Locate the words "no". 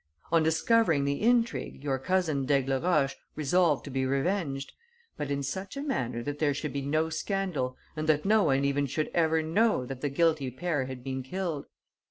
6.81-7.09, 8.25-8.45